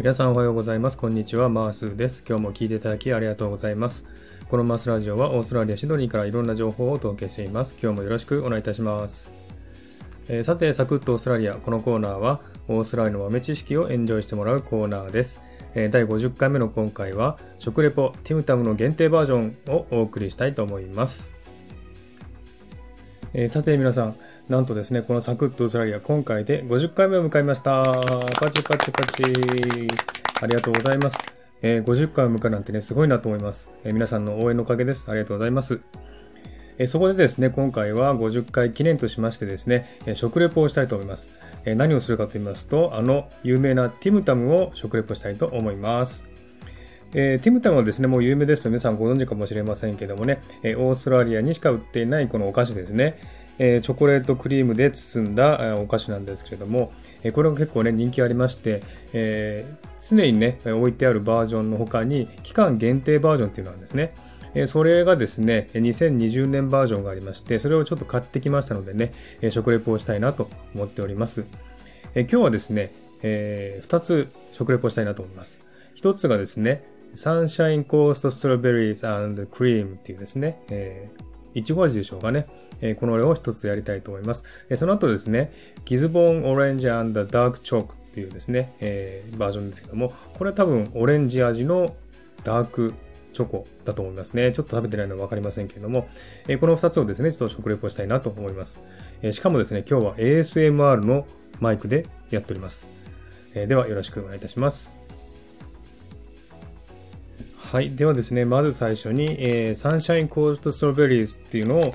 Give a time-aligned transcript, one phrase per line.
[0.00, 0.96] 皆さんおはようございます。
[0.96, 1.50] こんにちは。
[1.50, 2.24] マースです。
[2.26, 4.06] 今日も聞いていただきありがとうございます。
[4.48, 7.76] このマースラジオはオーストラリア・シドニーからいろんな情報をお届けしています。
[7.82, 9.30] 今日もよろしくお願いいたします。
[10.30, 11.56] えー、さて、サクッとオーストラリア。
[11.56, 15.38] このコーナーはオーストラリアの豆知識をエンジョイしてもらうコーナーです。
[15.74, 21.30] えー、第50回目の今回は食レポティムタムの限定バージョンをお送りしたいと思います。
[23.34, 24.14] えー、さて皆さん、
[24.50, 27.84] なんとですね、このサクッとオーストラリア、今回で50回目を迎えました。
[27.84, 29.22] パチパチパチ。
[30.42, 31.16] ありがとうございます。
[31.62, 33.70] えー、50回を迎えなんてね、すごいなと思います。
[33.84, 35.08] えー、皆さんの応援のおかげです。
[35.08, 35.80] ありがとうございます。
[36.78, 41.30] えー、そこでですね、今回は50回記念としましてですね、え食レポをしたいと思います。
[41.64, 46.26] え何をするかと言いますと、あの有名なティムタムを食レポしたいと思います。
[47.12, 53.14] えー、ティムタムはですね、もう有名ですと皆さんご存知かもしれませんけどもね、えー、オーストラリアにしか売っていないこのお菓子ですね。
[53.62, 56.90] え、チョコレートクリームで包んだ、え、お菓子なんですけれども、
[57.22, 59.66] え、これが結構ね、人気ありまして、え、
[59.98, 64.14] 常にね、置いてあるバージョンの他に、期間限定バージョンっていうのなんですね。
[64.66, 69.12] それがですね、2020年バージョンがありまして、それをちょっと買ってきましたのでね、
[69.50, 71.44] 食レポをしたいなと思っております。
[72.14, 72.90] え今日はですね、
[73.22, 75.62] えー、2つ食レポしたいなと思います。
[75.96, 76.82] 1つがですね、
[77.14, 82.46] サンシャインコーストストロベリーズクリームっていうですね、えーいちご味でしょうかね。
[82.80, 84.44] えー、この例を一つやりたいと思います。
[84.68, 85.52] えー、その後ですね、
[85.84, 91.94] ギズボーンオレンジダークチョークっていうですね、えー、バージョンですけども、これは多分オレンジ味の
[92.44, 92.94] ダーク
[93.32, 94.52] チョコだと思いますね。
[94.52, 96.08] ちょっと食べてないのはわかりませんけれども、
[96.48, 98.80] え、この二つをですね、ちょっと食レポしたいなと思います。
[99.22, 101.26] え、しかもですね、今日は ASMR の
[101.60, 102.88] マイクでやっております。
[103.54, 104.99] え、ではよろしくお願いいたします。
[107.70, 107.94] はい。
[107.94, 111.92] ではですね、まず最初に、えー、サンシャインコーストストロベリーズっていうのを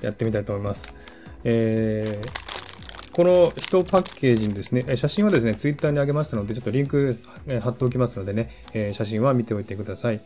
[0.00, 0.96] やってみたいと思います。
[1.44, 7.16] えー、この1パッケージにですね、写真はですね、ツイッターにあげましたので、ちょっとリンク
[7.60, 10.20] 貼っておきますのでね、え写真は見ておいてください。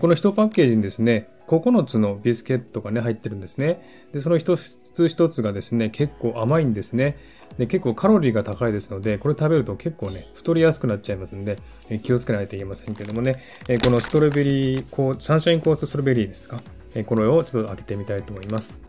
[0.00, 3.80] この1パッケージにですね、9つのビスケットがね、入ってるんですね。
[4.12, 7.16] で、その一つ一つがですね、結構甘いんですね。
[7.58, 16.60] で、結構カロリーが高いですので、これ食べると結構ね、太りやすくなっちゃいますんで、え気をつけないといけませんけどもね、えこのストロベリー、こう、サンシャインコーストストロベリーですか、
[16.94, 18.80] えこれをちょっと開けてみたいと思います。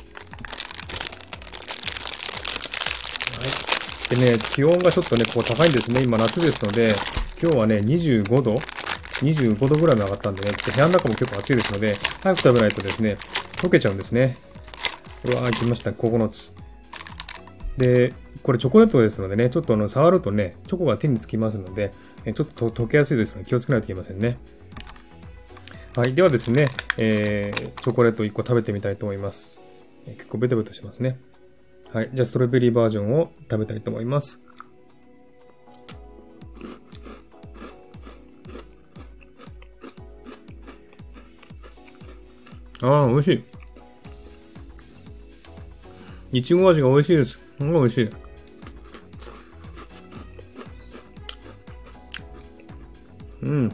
[4.09, 4.19] はい。
[4.19, 6.03] でね、気温がちょっとね、こう高いんですね。
[6.03, 6.93] 今夏ですので、
[7.41, 8.55] 今日はね、25度
[9.21, 13.17] ？25度ぐらいまで上がったんでね、部屋の中も結構暑いですので、早く食べないとですね、
[13.57, 14.37] 溶けちゃうんですね。
[15.25, 15.91] うわー、来ました。
[15.91, 16.58] 9つ。
[17.79, 18.13] で、
[18.43, 21.93] これチョコレートですのでね、ちょっとあの触るとね、チョコが手につきますので、
[22.25, 24.37] ちょっと溶けやすいですので気をつけないといけませんね。
[25.95, 26.13] はい。
[26.13, 26.67] ではですね、
[26.97, 29.61] えー、チョコレート1個食べてみたいと思います。
[30.05, 31.19] 結構ベトベトしますね。
[31.93, 32.09] はい。
[32.13, 34.39] じゃあ、ストロベリーバージョンを食べたいと思います。
[42.81, 43.33] ああ、美味し
[46.33, 46.39] い。
[46.39, 47.48] いちご味が美味しいです。
[47.59, 48.09] すごい美味しい。
[53.41, 53.71] うん。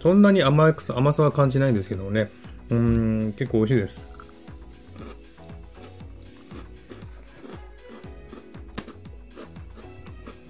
[0.00, 2.28] そんなに甘く甘さは感じないんですけどね。
[2.68, 4.18] うん、結構美味しいです。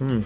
[0.01, 0.25] うん。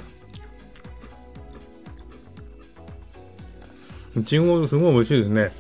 [4.16, 5.52] いちごすごい美味しいですね。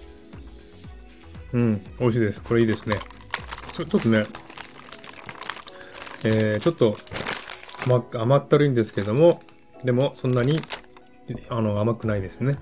[1.54, 2.42] うん、美味しいです。
[2.42, 2.98] これいいですね。
[3.72, 4.24] ちょっとね、
[6.24, 6.96] えー、ちょっと、
[7.88, 9.40] ま、甘ったるいんですけども、
[9.84, 10.60] でもそんなに、
[11.50, 12.58] あの、甘くないですね。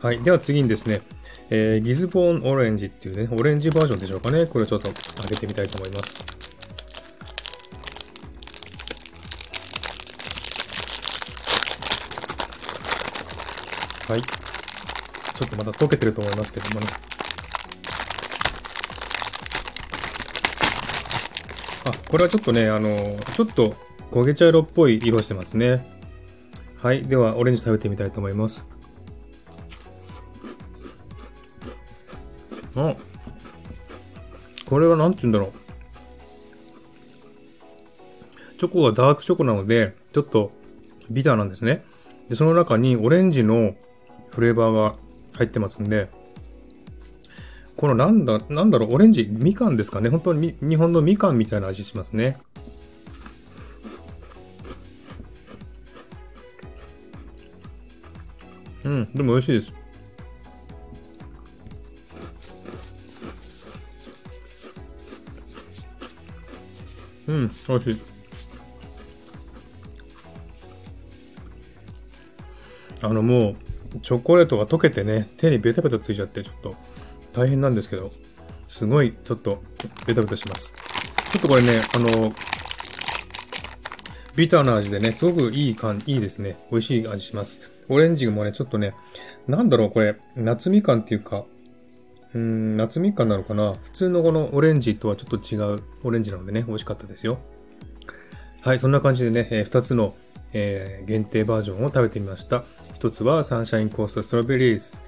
[0.00, 0.22] はい。
[0.22, 1.00] では次にですね、
[1.50, 4.46] えー、ギズボーンオレンジっていうね、オレンジバージョンでしょうかね。
[4.46, 6.24] これをちょっと開けてみたいと思います。
[14.08, 14.22] はい。
[14.22, 16.86] ちょっとまだ溶けてると思いますけどもね。
[21.88, 22.90] あ、これはちょっとね、あの、
[23.34, 23.74] ちょっと
[24.10, 25.86] 焦げ茶色っぽい色してますね。
[26.82, 27.02] はい。
[27.02, 28.64] では、オレンジ食べてみたいと思います。
[32.76, 32.94] あ
[34.66, 35.52] これは何て言うんだろう。
[38.58, 40.52] チョコがダークチョコなので、ちょっと
[41.10, 41.84] ビターなんですね。
[42.28, 43.74] で、その中にオレンジの
[44.30, 44.94] フレーバーが
[45.34, 46.08] 入ってますんで、
[47.78, 50.08] このなんだ、なんだろう、オレンジ、みかんですかね。
[50.10, 52.36] 本当に日本のみかんみたいな味しますね。
[58.84, 59.72] うん、でも美味しいです。
[67.28, 68.02] うん、美味しい。
[73.02, 73.50] あのも
[73.94, 76.87] う、チョコレートが溶けてね、手にベタベタついちゃって、ちょっと。
[77.38, 78.10] 大変なんですけど、
[78.66, 79.62] すごい、ちょっと、
[80.08, 80.74] ベタベタします。
[81.32, 82.32] ちょっとこれね、あの、
[84.34, 86.56] ビターな味でね、すごくいい感じ、いいですね。
[86.72, 87.60] 美味しい味します。
[87.88, 88.92] オレンジもね、ちょっとね、
[89.46, 91.44] なんだろう、これ、夏みかんっていうか、
[92.34, 97.38] うん、夏みかんなのかな普通のこのオレンジとはちょっと違うオレンジなのでね、美味しかったですよ。
[98.62, 100.12] はい、そんな感じでね、えー、2つの、
[100.52, 102.64] えー、限定バージョンを食べてみました。
[102.98, 105.00] 1つはサンシャインコーストストロベリーズ。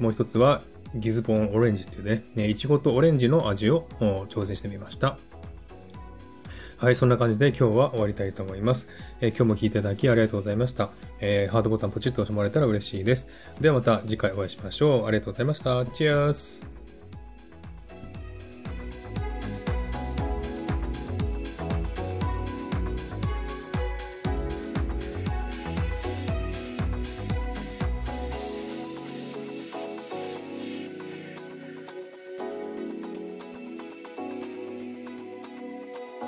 [0.00, 0.62] もう1つは
[0.94, 5.18] ギズボンオレンジっていうね、ねいちごとオレンジの味を挑戦してみました。
[6.78, 8.88] はい、そんな感じで今日は終わりたいと思います。
[9.20, 10.90] えー、今日も聴いていただきありがとうございました。
[11.20, 13.28] えー、ハートボタンポチッと押してもらえたら嬉しいです。
[13.60, 15.06] ではまた次回お会いしましょう。
[15.06, 15.84] ありがとうございました。
[15.86, 16.77] チェアース